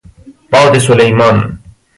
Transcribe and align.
باد 0.51 0.77
سلیمان 0.77 1.59